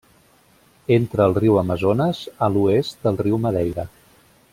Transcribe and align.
Entra 0.95 1.27
al 1.29 1.35
riu 1.43 1.59
Amazones 1.63 2.21
a 2.47 2.51
l’oest 2.55 3.05
del 3.05 3.21
riu 3.25 3.39
Madeira. 3.45 3.87